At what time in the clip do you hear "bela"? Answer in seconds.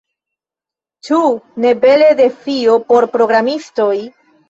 1.85-2.09